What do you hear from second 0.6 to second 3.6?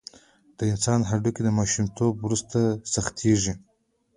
انسان هډوکي د ماشومتوب وروسته سختېږي.